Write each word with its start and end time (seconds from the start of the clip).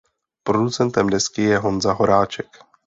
Producentem 0.43 1.09
desky 1.09 1.41
je 1.41 1.57
Honza 1.57 1.93
Horáček. 1.93 2.47